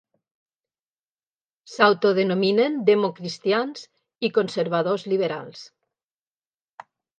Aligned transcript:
S'autodenominen 1.73 2.79
democristians 2.89 3.85
i 4.27 4.33
conservadors 4.41 5.07
liberals. 5.15 5.65